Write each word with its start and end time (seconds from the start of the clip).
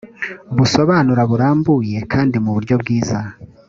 busobanura 0.57 1.21
burambuye 1.31 1.97
kandi 2.11 2.35
mu 2.43 2.49
buryo 2.55 2.75
bwiza 2.81 3.19